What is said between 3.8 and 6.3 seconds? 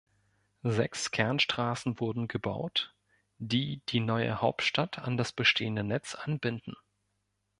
die neue Hauptstadt an das bestehenden Netz